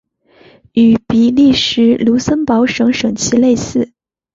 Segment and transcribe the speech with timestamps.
[0.73, 3.91] 与比利时卢森堡省省旗类似。